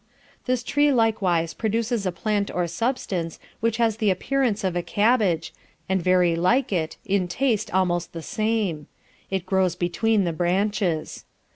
This 0.47 0.63
tree 0.63 0.91
likewise 0.91 1.53
produces 1.53 2.07
a 2.07 2.11
plant 2.11 2.49
or 2.49 2.65
substance 2.65 3.37
which 3.59 3.77
has 3.77 3.97
the 3.97 4.09
appearance 4.09 4.63
of 4.63 4.75
a 4.75 4.81
cabbage, 4.81 5.53
and 5.87 6.01
very 6.01 6.35
like 6.35 6.73
it, 6.73 6.97
in 7.05 7.27
taste 7.27 7.71
almost 7.71 8.11
the 8.11 8.23
same: 8.23 8.87
it 9.29 9.45
grows 9.45 9.75
between 9.75 10.23
the 10.23 10.33
branches. 10.33 11.25